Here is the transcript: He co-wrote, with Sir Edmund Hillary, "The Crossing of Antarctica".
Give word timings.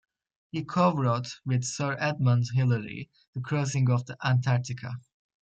He 0.49 0.63
co-wrote, 0.63 1.41
with 1.45 1.63
Sir 1.63 1.95
Edmund 1.99 2.45
Hillary, 2.55 3.11
"The 3.35 3.41
Crossing 3.41 3.87
of 3.91 4.09
Antarctica". 4.23 4.95